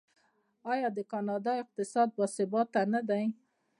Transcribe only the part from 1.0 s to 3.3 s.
کاناډا اقتصاد باثباته نه دی؟